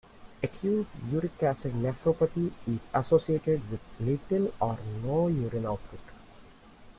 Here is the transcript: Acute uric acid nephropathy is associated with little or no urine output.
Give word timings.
Acute 0.41 0.87
uric 1.13 1.43
acid 1.43 1.73
nephropathy 1.75 2.51
is 2.65 2.89
associated 2.91 3.61
with 3.69 3.81
little 3.99 4.51
or 4.59 4.79
no 5.03 5.27
urine 5.27 5.67
output. 5.67 5.99